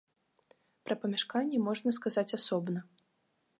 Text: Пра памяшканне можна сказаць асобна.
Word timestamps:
Пра 0.87 0.95
памяшканне 1.03 1.57
можна 1.67 1.89
сказаць 1.99 2.27
асобна. 2.41 2.79